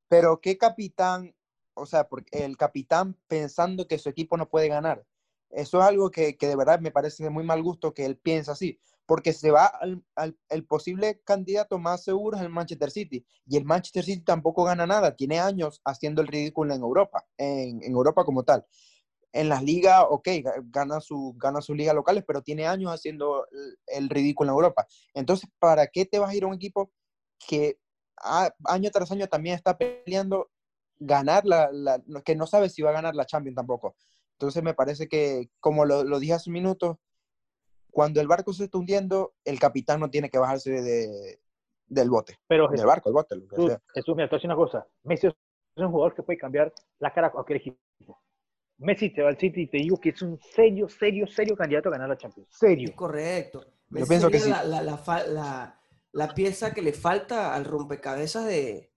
Pero 0.09 0.41
qué 0.41 0.57
capitán 0.57 1.33
o 1.73 1.85
sea, 1.85 2.07
porque 2.07 2.43
el 2.43 2.57
capitán 2.57 3.17
pensando 3.27 3.87
que 3.87 3.97
su 3.97 4.09
equipo 4.09 4.37
no 4.37 4.49
puede 4.49 4.67
ganar. 4.67 5.05
Eso 5.49 5.79
es 5.79 5.85
algo 5.85 6.11
que, 6.11 6.37
que 6.37 6.47
de 6.47 6.55
verdad 6.55 6.79
me 6.79 6.91
parece 6.91 7.23
de 7.23 7.29
muy 7.29 7.43
mal 7.43 7.61
gusto 7.61 7.93
que 7.93 8.05
él 8.05 8.17
piensa 8.17 8.53
así, 8.53 8.79
porque 9.05 9.33
se 9.33 9.51
va 9.51 9.65
al, 9.65 10.03
al 10.15 10.37
el 10.49 10.65
posible 10.65 11.21
candidato 11.23 11.77
más 11.79 12.03
seguro 12.03 12.37
es 12.37 12.43
el 12.43 12.49
Manchester 12.49 12.91
City, 12.91 13.25
y 13.45 13.57
el 13.57 13.65
Manchester 13.65 14.03
City 14.03 14.23
tampoco 14.23 14.63
gana 14.63 14.85
nada, 14.85 15.15
tiene 15.15 15.39
años 15.39 15.81
haciendo 15.85 16.21
el 16.21 16.27
ridículo 16.27 16.73
en 16.73 16.81
Europa, 16.81 17.25
en, 17.37 17.83
en 17.83 17.91
Europa 17.91 18.23
como 18.23 18.43
tal. 18.43 18.65
En 19.33 19.47
las 19.47 19.63
ligas, 19.63 20.03
ok, 20.09 20.27
gana, 20.65 20.99
su, 20.99 21.33
gana 21.37 21.61
sus 21.61 21.77
ligas 21.77 21.95
locales, 21.95 22.25
pero 22.27 22.41
tiene 22.41 22.67
años 22.67 22.91
haciendo 22.91 23.47
el, 23.51 23.77
el 23.87 24.09
ridículo 24.09 24.49
en 24.49 24.55
Europa. 24.55 24.85
Entonces, 25.13 25.49
¿para 25.57 25.87
qué 25.87 26.05
te 26.05 26.19
vas 26.19 26.31
a 26.31 26.35
ir 26.35 26.43
a 26.43 26.47
un 26.47 26.53
equipo 26.53 26.91
que 27.47 27.77
año 28.65 28.91
tras 28.91 29.11
año 29.11 29.27
también 29.27 29.55
está 29.55 29.77
peleando 29.77 30.49
ganar 30.99 31.45
la, 31.45 31.69
la, 31.71 32.01
que 32.23 32.35
no 32.35 32.45
sabe 32.45 32.69
si 32.69 32.81
va 32.81 32.91
a 32.91 32.93
ganar 32.93 33.15
la 33.15 33.25
Champions 33.25 33.55
tampoco. 33.55 33.95
Entonces 34.33 34.63
me 34.63 34.73
parece 34.73 35.07
que, 35.07 35.49
como 35.59 35.85
lo, 35.85 36.03
lo 36.03 36.19
dije 36.19 36.33
hace 36.33 36.49
un 36.49 36.53
minuto, 36.53 36.99
cuando 37.91 38.21
el 38.21 38.27
barco 38.27 38.53
se 38.53 38.65
está 38.65 38.77
hundiendo, 38.77 39.33
el 39.45 39.59
capitán 39.59 39.99
no 39.99 40.09
tiene 40.09 40.29
que 40.29 40.39
bajarse 40.39 40.71
de, 40.71 41.39
del 41.87 42.09
bote. 42.09 42.39
Pero 42.47 42.67
del 42.69 42.85
barco, 42.85 43.09
el 43.09 43.13
bote. 43.13 43.35
Jesús, 43.49 43.77
Jesús, 43.93 44.15
mira, 44.15 44.27
te 44.27 44.35
voy 44.35 44.37
a 44.37 44.39
decir 44.39 44.49
una 44.49 44.55
cosa. 44.55 44.87
Messi 45.03 45.27
es 45.27 45.33
un 45.75 45.91
jugador 45.91 46.15
que 46.15 46.23
puede 46.23 46.39
cambiar 46.39 46.73
la 46.99 47.13
cara 47.13 47.27
a 47.27 47.31
cualquier 47.31 47.57
equipo. 47.57 47.77
Messi 48.77 49.13
te 49.13 49.21
va 49.21 49.29
al 49.29 49.37
City 49.37 49.61
y 49.61 49.67
te 49.67 49.77
digo 49.77 49.99
que 49.99 50.09
es 50.09 50.21
un 50.21 50.39
serio, 50.39 50.89
serio, 50.89 51.27
serio 51.27 51.55
candidato 51.55 51.89
a 51.89 51.91
ganar 51.91 52.09
la 52.09 52.17
Champions. 52.17 52.49
Serio. 52.49 52.89
Es 52.89 52.95
correcto. 52.95 53.63
Yo 53.89 54.07
pienso 54.07 54.29
que 54.29 54.39
sí. 54.39 54.49
La, 54.49 54.63
la, 54.63 54.81
la, 54.81 55.79
la, 56.13 56.33
pieza 56.33 56.73
que 56.73 56.81
le 56.81 56.93
falta 56.93 57.53
al 57.53 57.65
rompecabezas 57.65 58.45
de, 58.45 58.91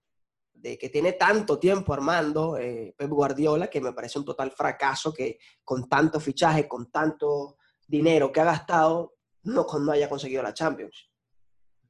de 0.52 0.78
que 0.78 0.88
tiene 0.88 1.12
tanto 1.12 1.58
tiempo 1.58 1.92
armando 1.92 2.56
eh, 2.56 2.94
Pep 2.96 3.10
Guardiola, 3.10 3.68
que 3.68 3.80
me 3.80 3.92
parece 3.92 4.18
un 4.18 4.24
total 4.24 4.52
fracaso 4.52 5.12
que 5.12 5.38
con 5.62 5.88
tanto 5.88 6.20
fichaje, 6.20 6.66
con 6.66 6.90
tanto 6.90 7.58
dinero 7.86 8.32
que 8.32 8.40
ha 8.40 8.44
gastado, 8.44 9.14
no, 9.42 9.66
no 9.80 9.92
haya 9.92 10.08
conseguido 10.08 10.42
la 10.42 10.54
Champions. 10.54 11.10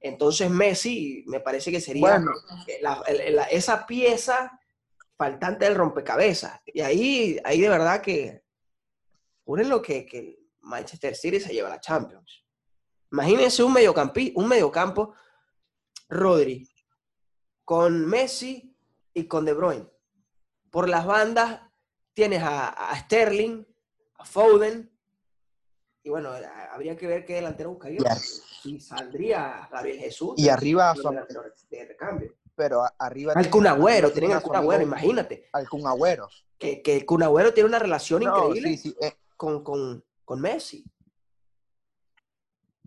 Entonces 0.00 0.50
Messi 0.50 1.24
me 1.26 1.40
parece 1.40 1.70
que 1.70 1.80
sería 1.80 2.00
Bueno. 2.18 2.32
la- 2.82 3.02
el- 3.06 3.36
la- 3.36 3.44
esa 3.44 3.86
pieza 3.86 4.60
faltante 5.16 5.64
del 5.64 5.76
rompecabezas. 5.76 6.60
Y 6.66 6.80
ahí, 6.80 7.38
ahí 7.44 7.60
de 7.60 7.68
verdad 7.68 8.02
que 8.02 8.42
lo 9.68 9.80
que, 9.80 10.04
que 10.04 10.18
el 10.18 10.38
Manchester 10.60 11.14
City 11.14 11.40
se 11.40 11.52
lleva 11.52 11.68
la 11.68 11.80
Champions. 11.80 12.44
Imagínense 13.12 13.62
un, 13.62 13.72
mediocampi, 13.72 14.32
un 14.36 14.48
mediocampo, 14.48 15.14
Rodri, 16.08 16.68
con 17.64 18.06
Messi 18.06 18.76
y 19.14 19.26
con 19.26 19.44
De 19.44 19.52
Bruyne. 19.52 19.88
Por 20.70 20.88
las 20.88 21.06
bandas 21.06 21.60
tienes 22.12 22.42
a, 22.42 22.68
a 22.90 22.96
Sterling, 22.98 23.64
a 24.16 24.24
Foden, 24.24 24.90
y 26.04 26.10
bueno, 26.10 26.28
a- 26.30 26.74
habría 26.74 26.96
que 26.96 27.06
ver 27.06 27.24
qué 27.24 27.34
delantero 27.36 27.70
buscaría. 27.70 27.98
Y 28.62 28.78
saldría 28.78 29.68
Gabriel 29.72 29.98
Jesús. 29.98 30.34
Y 30.36 30.48
arriba, 30.50 30.92
de 30.92 31.00
su- 31.02 31.10
de 31.70 31.84
recambio. 31.86 32.32
pero 32.54 32.84
a- 32.84 32.94
arriba... 32.98 33.32
Al 33.34 33.50
Kun 33.50 33.66
Agüero, 33.66 34.12
tienen 34.12 34.32
a 34.32 34.36
al 34.36 34.42
Kun 34.42 34.54
Agüero, 34.54 34.82
imagínate. 34.82 35.48
Al 35.52 35.68
Kun 35.68 35.86
Agüero. 35.86 36.28
Que, 36.58 36.82
que 36.82 36.94
el 36.98 37.06
Kun 37.06 37.22
Agüero 37.24 37.52
tiene 37.52 37.68
una 37.68 37.78
relación 37.80 38.22
No, 38.22 38.36
increíble 38.48 38.76
sí, 38.76 38.90
sí, 38.90 38.96
eh, 39.00 39.14
con, 39.36 39.64
con, 39.64 40.04
con 40.24 40.40
Messi. 40.40 40.84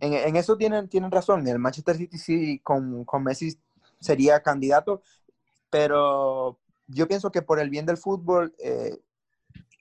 En, 0.00 0.14
en 0.14 0.36
eso 0.36 0.56
tienen, 0.56 0.88
tienen 0.88 1.10
razón. 1.10 1.46
El 1.46 1.58
Manchester 1.58 1.96
City 1.96 2.18
sí, 2.18 2.60
con, 2.60 3.04
con 3.04 3.24
Messi 3.24 3.58
sería 4.00 4.40
candidato, 4.42 5.02
pero 5.70 6.58
yo 6.86 7.06
pienso 7.08 7.30
que 7.32 7.42
por 7.42 7.58
el 7.60 7.68
bien 7.68 7.84
del 7.84 7.98
fútbol, 7.98 8.54
eh, 8.60 8.96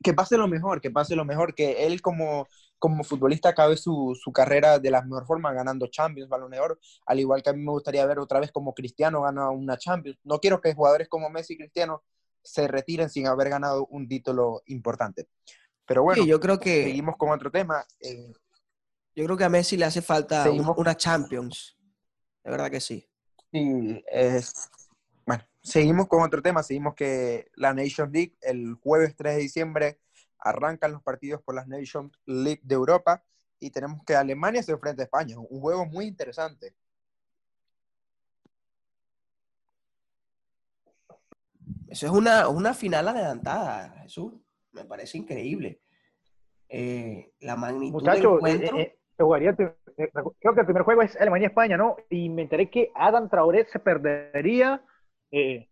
que 0.04 0.14
pase 0.14 0.38
lo 0.38 0.48
mejor, 0.48 0.82
que 0.82 0.92
pase 0.92 1.16
lo 1.16 1.26
mejor, 1.26 1.56
que 1.56 1.86
él 1.86 2.02
como, 2.02 2.48
como 2.80 3.04
futbolista 3.04 3.50
acabe 3.50 3.78
su, 3.78 4.18
su 4.22 4.32
carrera 4.32 4.80
de 4.80 4.92
la 4.92 5.02
mejor 5.02 5.26
forma, 5.26 5.54
ganando 5.54 5.88
Champions, 5.88 6.30
Balón 6.30 6.52
de 6.52 6.60
Oro, 6.60 6.78
al 7.06 7.20
igual 7.20 7.42
que 7.42 7.50
a 7.50 7.54
mí 7.54 7.64
me 7.64 7.72
gustaría 7.72 8.06
ver 8.06 8.20
otra 8.20 8.40
vez 8.40 8.52
como 8.52 8.74
Cristiano 8.74 9.22
gana 9.22 9.50
una 9.50 9.78
Champions. 9.78 10.20
No 10.24 10.40
quiero 10.40 10.62
que 10.62 10.74
jugadores 10.74 11.08
como 11.08 11.30
Messi 11.30 11.54
y 11.54 11.58
Cristiano 11.58 12.04
se 12.44 12.68
retiren 12.68 13.10
sin 13.10 13.28
haber 13.28 13.50
ganado 13.50 13.88
un 13.88 14.08
título 14.08 14.62
importante. 14.68 15.28
Pero 15.86 16.04
bueno, 16.04 16.24
Sí, 16.24 16.30
yo 16.30 16.40
creo 16.40 16.60
que 16.60 16.84
seguimos 16.84 17.16
con 17.18 17.30
otro 17.30 17.50
tema. 17.52 17.86
Eh, 18.00 18.34
yo 19.16 19.26
creo 19.26 19.38
que 19.38 19.44
a 19.44 19.50
Messi 19.50 19.78
le 19.78 19.86
hace 19.86 20.02
falta 20.02 20.44
Seguimos. 20.44 20.78
una 20.78 20.96
Champions. 20.96 21.76
De 22.44 22.52
verdad 22.52 22.70
que 22.70 22.80
sí. 22.80 23.06
Sí, 23.52 24.04
es... 24.12 24.70
Bueno, 25.28 25.44
seguimos 25.62 26.08
con 26.08 26.24
otro 26.24 26.42
tema. 26.42 26.64
Seguimos 26.64 26.96
que 26.96 27.52
la 27.56 27.74
Nations 27.74 28.12
League 28.14 28.38
el 28.42 28.76
jueves 28.76 29.14
3 29.18 29.36
de 29.36 29.42
diciembre 29.42 30.00
arrancan 30.40 30.94
los 30.94 31.04
partidos 31.04 31.42
por 31.42 31.54
las 31.54 31.68
Nations 31.68 32.18
League 32.26 32.62
de 32.64 32.76
Europa 32.76 33.24
y 33.60 33.70
tenemos 33.72 34.04
que 34.06 34.16
Alemania 34.16 34.64
se 34.64 34.72
enfrenta 34.72 35.04
a 35.04 35.06
España. 35.06 35.38
Un 35.38 35.60
juego 35.60 35.86
muy 35.86 36.06
interesante. 36.06 36.74
Eso 41.90 42.06
es 42.06 42.12
una, 42.12 42.48
una 42.48 42.74
final 42.74 43.10
adelantada, 43.10 43.90
Jesús. 44.04 44.34
Me 44.72 44.86
parece 44.86 45.18
increíble. 45.18 45.82
Eh, 46.70 47.34
la 47.42 47.58
magnitud 47.58 48.02
del 48.02 48.14
Muchachos, 48.14 48.38
encuentro. 48.38 48.78
eh, 48.78 48.82
eh, 49.18 49.24
jugaría 49.24 49.50
eh, 49.52 49.76
creo 50.40 50.54
que 50.54 50.60
el 50.62 50.66
primer 50.66 50.84
juego 50.84 51.02
es 51.02 51.16
Alemania-España, 51.20 51.76
¿no? 51.76 51.98
Y 52.10 52.30
me 52.30 52.44
enteré 52.44 52.70
que 52.70 52.92
Adam 52.96 53.30
Traoré 53.30 53.66
se 53.66 53.80
perdería 53.80 54.82
eh, 55.32 55.70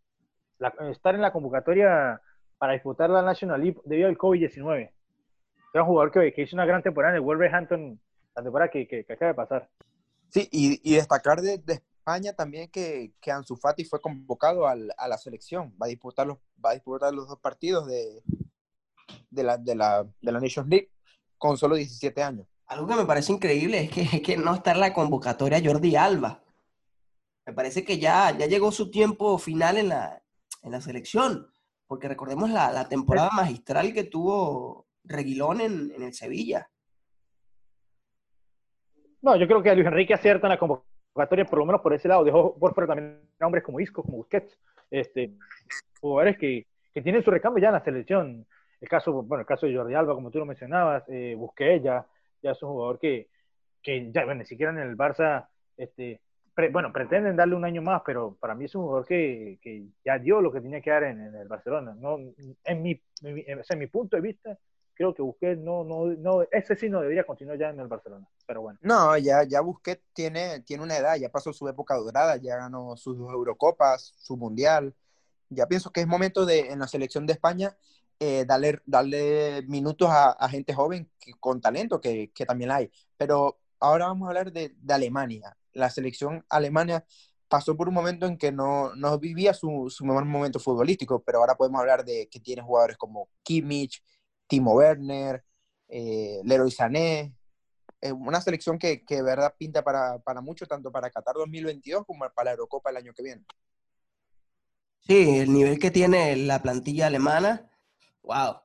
la- 0.59 0.73
estar 0.91 1.15
en 1.15 1.21
la 1.21 1.31
convocatoria 1.31 2.21
para 2.57 2.73
disputar 2.73 3.09
la 3.09 3.21
National 3.21 3.61
League 3.61 3.79
debido 3.85 4.07
al 4.07 4.17
COVID-19. 4.17 4.91
Era 5.73 5.83
un 5.83 5.89
jugador 5.89 6.11
que, 6.11 6.33
que 6.33 6.43
hizo 6.43 6.55
una 6.55 6.65
gran 6.65 6.81
temporada 6.81 7.13
en 7.13 7.17
el 7.17 7.21
Wolverhampton, 7.25 7.99
la 8.35 8.43
temporada 8.43 8.71
que, 8.71 8.87
que, 8.87 9.03
que 9.05 9.13
acaba 9.13 9.31
de 9.31 9.35
pasar. 9.35 9.69
Sí, 10.29 10.47
y, 10.51 10.79
y 10.89 10.95
destacar 10.95 11.41
de, 11.41 11.57
de 11.59 11.73
España 11.73 12.33
también 12.33 12.69
que, 12.69 13.13
que 13.19 13.31
Ansu 13.31 13.55
Fati 13.57 13.83
fue 13.85 13.99
convocado 14.01 14.67
al- 14.67 14.93
a 14.97 15.07
la 15.07 15.17
selección. 15.17 15.73
Va 15.81 15.85
a 15.87 15.89
disputar 15.89 16.25
los, 16.27 16.37
va 16.63 16.71
a 16.71 16.73
disputar 16.73 17.13
los 17.13 17.27
dos 17.27 17.39
partidos 17.39 17.87
de, 17.87 18.21
de, 19.29 19.43
la, 19.43 19.57
de, 19.57 19.75
la, 19.75 20.03
de 20.21 20.31
la 20.31 20.39
Nations 20.39 20.69
League 20.69 20.91
con 21.37 21.57
solo 21.57 21.75
17 21.75 22.23
años. 22.23 22.47
Algo 22.67 22.87
que 22.87 22.95
me 22.95 23.05
parece 23.05 23.33
increíble 23.33 23.81
es 23.83 23.91
que, 23.91 24.01
es 24.01 24.21
que 24.21 24.37
no 24.37 24.55
está 24.55 24.71
en 24.71 24.79
la 24.79 24.93
convocatoria 24.93 25.61
Jordi 25.63 25.95
Alba. 25.95 26.41
Me 27.45 27.53
parece 27.53 27.83
que 27.83 27.99
ya, 27.99 28.35
ya 28.37 28.47
llegó 28.47 28.71
su 28.71 28.89
tiempo 28.89 29.37
final 29.37 29.77
en 29.77 29.89
la, 29.89 30.21
en 30.63 30.71
la 30.71 30.81
selección, 30.81 31.47
porque 31.87 32.07
recordemos 32.07 32.49
la, 32.49 32.71
la 32.71 32.89
temporada 32.89 33.29
magistral 33.31 33.93
que 33.93 34.05
tuvo 34.05 34.87
Reguilón 35.03 35.61
en, 35.61 35.91
en 35.95 36.03
el 36.03 36.13
Sevilla. 36.13 36.67
No, 39.21 39.35
yo 39.35 39.47
creo 39.47 39.61
que 39.61 39.75
Luis 39.75 39.87
Enrique 39.87 40.13
acierta 40.13 40.47
en 40.47 40.51
la 40.51 40.59
convocatoria, 40.59 41.45
por 41.45 41.59
lo 41.59 41.65
menos 41.65 41.81
por 41.81 41.93
ese 41.93 42.07
lado. 42.07 42.23
Dejó 42.23 42.57
por 42.57 42.73
fuera 42.73 42.87
también 42.87 43.21
a 43.39 43.45
hombres 43.45 43.63
como 43.63 43.79
Isco, 43.79 44.03
como 44.03 44.17
Busquets, 44.17 44.59
este, 44.89 45.33
jugadores 45.99 46.37
que, 46.37 46.67
que 46.93 47.01
tienen 47.01 47.23
su 47.23 47.31
recambio 47.31 47.61
ya 47.61 47.69
en 47.69 47.73
la 47.73 47.83
selección. 47.83 48.47
El 48.81 48.89
caso, 48.89 49.23
bueno, 49.23 49.41
el 49.41 49.47
caso 49.47 49.65
de 49.65 49.75
Jordi 49.75 49.93
Alba, 49.93 50.13
como 50.13 50.31
tú 50.31 50.39
lo 50.39 50.45
mencionabas, 50.45 51.03
eh, 51.07 51.35
Busquets 51.37 51.83
ya, 51.83 52.05
ya 52.41 52.51
es 52.51 52.61
un 52.63 52.69
jugador 52.69 52.99
que, 52.99 53.29
que 53.81 54.11
ya, 54.11 54.25
bueno, 54.25 54.39
ni 54.39 54.45
siquiera 54.45 54.71
en 54.71 54.79
el 54.79 54.97
Barça, 54.97 55.47
este, 55.77 56.21
pre- 56.55 56.69
bueno, 56.69 56.91
pretenden 56.91 57.35
darle 57.35 57.55
un 57.55 57.65
año 57.65 57.81
más, 57.83 58.01
pero 58.05 58.35
para 58.39 58.55
mí 58.55 58.65
es 58.65 58.73
un 58.73 58.83
jugador 58.83 59.05
que, 59.05 59.59
que 59.61 59.85
ya 60.03 60.17
dio 60.17 60.41
lo 60.41 60.51
que 60.51 60.61
tenía 60.61 60.81
que 60.81 60.89
dar 60.89 61.03
en, 61.03 61.21
en 61.21 61.35
el 61.35 61.47
Barcelona. 61.47 61.95
No, 61.99 62.17
en, 62.17 62.81
mi, 62.81 62.99
en, 63.21 63.61
en 63.69 63.79
mi 63.79 63.87
punto 63.87 64.15
de 64.15 64.21
vista, 64.21 64.57
creo 64.93 65.13
que 65.13 65.21
Busquets 65.21 65.59
no, 65.61 65.83
no, 65.83 66.05
no, 66.05 66.43
ese 66.51 66.75
sí 66.75 66.89
no 66.89 67.01
debería 67.01 67.25
continuar 67.25 67.59
ya 67.59 67.69
en 67.69 67.79
el 67.81 67.87
Barcelona. 67.87 68.25
Pero 68.47 68.61
bueno. 68.61 68.79
No, 68.81 69.17
ya, 69.17 69.43
ya 69.43 69.61
Busquets 69.61 70.01
tiene, 70.13 70.61
tiene 70.61 70.83
una 70.83 70.97
edad, 70.97 71.17
ya 71.17 71.29
pasó 71.29 71.51
su 71.51 71.67
época 71.67 71.95
dorada, 71.95 72.37
ya 72.37 72.55
ganó 72.57 72.95
sus 72.95 73.17
dos 73.17 73.31
Eurocopas, 73.31 74.13
su 74.17 74.37
Mundial. 74.37 74.95
Ya 75.49 75.67
pienso 75.67 75.91
que 75.91 76.01
es 76.01 76.07
momento 76.07 76.45
de, 76.45 76.71
en 76.71 76.79
la 76.79 76.87
selección 76.87 77.27
de 77.27 77.33
España, 77.33 77.77
eh, 78.19 78.45
darle, 78.47 78.79
darle 78.85 79.63
minutos 79.67 80.09
a, 80.09 80.31
a 80.31 80.49
gente 80.49 80.73
joven 80.73 81.09
que, 81.19 81.33
con 81.39 81.61
talento, 81.61 81.99
que, 82.01 82.31
que 82.33 82.45
también 82.45 82.71
hay. 82.71 82.89
Pero 83.17 83.59
ahora 83.79 84.07
vamos 84.07 84.25
a 84.25 84.29
hablar 84.29 84.51
de, 84.51 84.73
de 84.75 84.93
Alemania. 84.93 85.55
La 85.75 85.91
selección 85.91 86.43
alemana 86.49 87.05
pasó 87.47 87.77
por 87.77 87.87
un 87.87 87.93
momento 87.93 88.25
en 88.25 88.37
que 88.37 88.51
no, 88.51 88.95
no 88.95 89.19
vivía 89.19 89.53
su, 89.53 89.89
su 89.89 90.03
mejor 90.05 90.25
momento 90.25 90.59
futbolístico, 90.59 91.23
pero 91.23 91.39
ahora 91.39 91.55
podemos 91.55 91.79
hablar 91.79 92.03
de 92.03 92.27
que 92.29 92.39
tiene 92.39 92.63
jugadores 92.63 92.97
como 92.97 93.29
Kimmich, 93.43 94.03
Timo 94.47 94.73
Werner, 94.73 95.43
eh, 95.87 96.41
Leroy 96.43 96.71
Sané, 96.71 97.35
una 98.01 98.41
selección 98.41 98.77
que, 98.77 99.03
que 99.03 99.15
de 99.15 99.23
verdad 99.23 99.55
pinta 99.57 99.83
para, 99.83 100.19
para 100.19 100.41
mucho, 100.41 100.65
tanto 100.65 100.91
para 100.91 101.09
Qatar 101.09 101.35
2022 101.35 102.05
como 102.05 102.19
para 102.35 102.45
la 102.45 102.51
Eurocopa 102.51 102.89
el 102.89 102.97
año 102.97 103.13
que 103.13 103.23
viene. 103.23 103.45
Sí, 104.99 105.39
el 105.39 105.53
nivel 105.53 105.79
que 105.79 105.91
tiene 105.91 106.35
la 106.35 106.61
plantilla 106.61 107.07
alemana, 107.07 107.69
wow. 108.23 108.55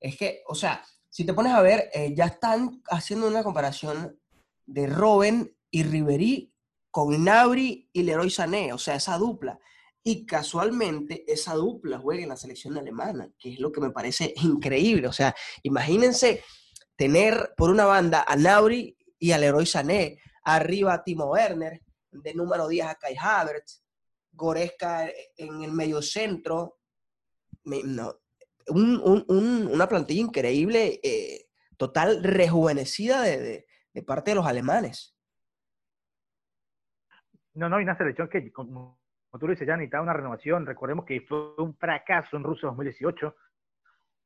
Es 0.00 0.16
que, 0.16 0.42
o 0.46 0.54
sea, 0.54 0.82
si 1.08 1.24
te 1.24 1.34
pones 1.34 1.52
a 1.52 1.60
ver, 1.60 1.90
eh, 1.92 2.14
ya 2.14 2.26
están 2.26 2.82
haciendo 2.90 3.26
una 3.26 3.42
comparación 3.42 4.18
de 4.66 4.86
Robben 4.86 5.54
y 5.70 5.82
Ribery 5.82 6.52
con 6.90 7.24
Nabri 7.24 7.88
y 7.92 8.02
Leroy 8.02 8.30
Sané, 8.30 8.72
o 8.72 8.78
sea, 8.78 8.96
esa 8.96 9.18
dupla. 9.18 9.58
y 10.02 10.24
casualmente 10.24 11.24
esa 11.30 11.54
dupla 11.54 11.98
juega 11.98 12.22
en 12.22 12.30
la 12.30 12.36
selección 12.36 12.78
alemana, 12.78 13.30
que 13.38 13.52
es 13.52 13.60
lo 13.60 13.70
que 13.70 13.80
me 13.80 13.90
parece 13.90 14.32
increíble. 14.42 15.06
O 15.06 15.12
sea, 15.12 15.34
imagínense 15.62 16.42
tener 16.96 17.52
por 17.56 17.70
una 17.70 17.84
banda 17.84 18.24
a 18.26 18.34
Nauri 18.36 18.96
y 19.18 19.32
al 19.32 19.42
Leroy 19.42 19.66
Sané, 19.66 20.18
arriba 20.42 20.94
a 20.94 21.04
Timo 21.04 21.26
Werner, 21.26 21.82
de 22.10 22.34
número 22.34 22.68
10 22.68 22.86
a 22.86 22.94
Kai 22.94 23.16
Havertz, 23.18 23.82
Goreska 24.32 25.10
en 25.36 25.62
el 25.62 25.72
medio 25.72 26.00
centro. 26.00 26.78
una 28.66 29.88
plantilla 29.88 30.20
increíble, 30.20 31.00
eh, 31.02 31.46
total 31.76 32.22
rejuvenecida 32.22 33.22
de, 33.22 33.66
parte 34.06 34.30
de 34.30 34.36
los 34.36 34.46
alemanes. 34.46 35.14
No, 37.58 37.68
no, 37.68 37.76
hay 37.76 37.84
una 37.84 37.96
selección 37.96 38.28
que, 38.28 38.52
como, 38.52 38.98
tú 39.38 39.46
lo 39.46 39.52
dices, 39.52 39.66
ya 39.66 39.76
necesitaba 39.76 40.02
una 40.02 40.12
renovación. 40.12 40.66
Recordemos 40.66 41.04
que 41.04 41.20
fue 41.22 41.54
un 41.58 41.76
fracaso 41.76 42.36
en 42.36 42.44
Rusia 42.44 42.68
2018, 42.68 43.36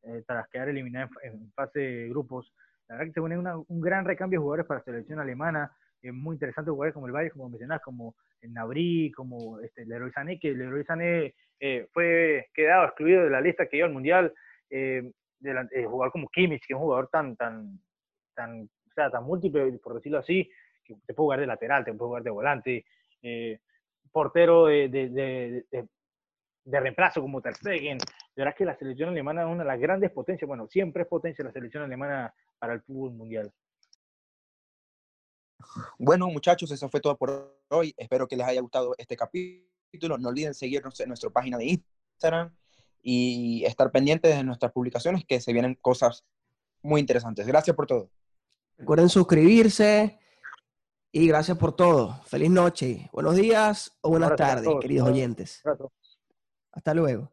eh, 0.05 0.25
tras 0.27 0.49
quedar 0.49 0.69
eliminada 0.69 1.09
en, 1.23 1.53
fase 1.53 1.81
de 1.81 2.09
grupos. 2.09 2.53
La 2.89 2.97
verdad 2.97 3.07
que 3.09 3.15
se 3.15 3.21
pone 3.21 3.39
un 3.39 3.81
gran 3.81 4.05
recambio 4.05 4.39
de 4.39 4.43
jugadores 4.43 4.67
para 4.67 4.81
la 4.81 4.85
selección 4.85 5.19
alemana 5.21 5.73
muy 6.11 6.35
interesantes 6.35 6.73
jugadores 6.73 6.95
como 6.95 7.07
el 7.07 7.13
Valle, 7.13 7.31
como 7.31 7.49
mencionas, 7.49 7.81
como 7.83 8.17
el 8.41 8.53
Nabri, 8.53 9.13
como 9.13 9.61
este, 9.61 9.87
Leroy 9.87 10.11
Sané, 10.11 10.39
que 10.39 10.53
Leroy 10.53 10.85
Sané 10.85 11.35
eh, 11.61 11.87
fue 11.93 12.49
quedado 12.53 12.87
excluido 12.87 13.23
de 13.23 13.31
la 13.31 13.41
lista 13.41 13.67
que 13.67 13.77
dio 13.77 13.85
al 13.85 13.93
Mundial, 13.93 14.33
eh, 14.71 15.13
de 15.39 15.55
la, 15.55 15.69
eh, 15.71 15.87
como 16.13 16.29
Kimmich, 16.29 16.67
que 16.67 16.73
es 16.73 16.77
un 16.77 16.83
jugador 16.83 17.09
tan, 17.09 17.37
tan, 17.37 17.79
tan, 18.35 18.63
o 18.63 18.95
sea, 18.95 19.11
tan 19.11 19.25
múltiple, 19.25 19.79
por 19.83 19.95
decirlo 19.95 20.19
así, 20.19 20.51
que 20.85 20.95
te 21.07 21.15
puede 21.15 21.27
jugar 21.27 21.41
de 21.41 21.47
lateral, 21.47 21.85
te 21.85 21.93
puede 21.93 22.09
jugar 22.09 22.23
de 22.25 22.31
volante, 22.31 22.85
eh, 23.23 23.61
portero 24.11 24.67
de, 24.67 24.89
de, 24.89 25.09
de, 25.09 25.89
de, 26.65 26.81
reemplazo 26.81 27.21
como 27.21 27.41
Ter 27.41 27.55
Stegen. 27.55 27.99
Verás 28.37 28.55
que 28.55 28.65
la 28.65 28.77
selección 28.77 29.11
alemana 29.11 29.43
es 29.43 29.49
una 29.49 29.63
de 29.63 29.69
las 29.69 29.81
grandes 29.81 30.11
potencias, 30.11 30.47
bueno, 30.47 30.67
siempre 30.69 31.03
es 31.03 31.09
potencia 31.09 31.45
la 31.45 31.53
selección 31.53 31.83
alemana 31.83 32.35
para 32.59 32.75
el 32.75 32.83
fútbol 32.83 33.13
mundial. 33.13 33.53
Bueno, 35.99 36.29
muchachos, 36.29 36.71
eso 36.71 36.89
fue 36.89 37.01
todo 37.01 37.17
por 37.17 37.61
hoy. 37.69 37.95
Espero 37.97 38.27
que 38.27 38.37
les 38.37 38.47
haya 38.47 38.61
gustado 38.61 38.95
este 38.99 39.17
capítulo. 39.17 40.19
No 40.19 40.29
olviden 40.29 40.55
seguirnos 40.55 40.99
en 41.01 41.09
nuestra 41.09 41.31
página 41.31 41.59
de 41.59 41.67
Instagram 41.67 42.55
y 43.03 43.65
estar 43.65 43.91
pendientes 43.91 44.35
de 44.37 44.45
nuestras 44.45 44.73
publicaciones, 44.73 45.25
que 45.25 45.41
se 45.41 45.53
vienen 45.53 45.75
cosas 45.81 46.25
muy 46.83 47.01
interesantes. 47.01 47.47
Gracias 47.47 47.75
por 47.75 47.87
todo. 47.87 48.11
Recuerden 48.79 49.09
suscribirse 49.09 50.19
y 51.13 51.27
gracias 51.29 51.59
por 51.59 51.77
todo. 51.77 52.21
Feliz 52.25 52.51
noche, 52.51 53.11
buenos 53.13 53.37
días 53.37 53.93
o 54.01 54.09
buenas 54.09 54.35
tardes, 54.35 54.69
queridos 54.81 55.09
oyentes. 55.09 55.63
Hasta 56.73 56.95
luego. 56.95 57.31